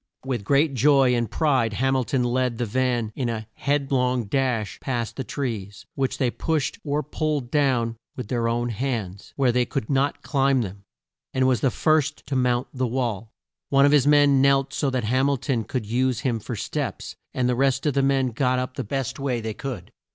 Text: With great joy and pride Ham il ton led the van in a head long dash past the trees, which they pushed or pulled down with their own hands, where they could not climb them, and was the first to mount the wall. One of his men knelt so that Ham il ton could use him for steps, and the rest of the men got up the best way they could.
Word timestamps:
With 0.25 0.43
great 0.43 0.73
joy 0.73 1.13
and 1.13 1.29
pride 1.29 1.73
Ham 1.73 1.95
il 1.95 2.03
ton 2.05 2.23
led 2.23 2.57
the 2.57 2.65
van 2.65 3.11
in 3.15 3.29
a 3.29 3.45
head 3.53 3.91
long 3.91 4.23
dash 4.23 4.79
past 4.79 5.15
the 5.15 5.23
trees, 5.23 5.85
which 5.93 6.17
they 6.17 6.31
pushed 6.31 6.79
or 6.83 7.03
pulled 7.03 7.51
down 7.51 7.97
with 8.15 8.27
their 8.27 8.47
own 8.47 8.69
hands, 8.69 9.31
where 9.35 9.51
they 9.51 9.63
could 9.63 9.91
not 9.91 10.23
climb 10.23 10.63
them, 10.63 10.85
and 11.35 11.47
was 11.47 11.59
the 11.61 11.69
first 11.69 12.25
to 12.25 12.35
mount 12.35 12.65
the 12.73 12.87
wall. 12.87 13.29
One 13.69 13.85
of 13.85 13.91
his 13.91 14.07
men 14.07 14.41
knelt 14.41 14.73
so 14.73 14.89
that 14.89 15.03
Ham 15.03 15.29
il 15.29 15.37
ton 15.37 15.65
could 15.65 15.85
use 15.85 16.21
him 16.21 16.39
for 16.39 16.55
steps, 16.55 17.15
and 17.31 17.47
the 17.47 17.53
rest 17.53 17.85
of 17.85 17.93
the 17.93 18.01
men 18.01 18.29
got 18.29 18.57
up 18.57 18.77
the 18.77 18.83
best 18.83 19.19
way 19.19 19.39
they 19.39 19.53
could. 19.53 19.91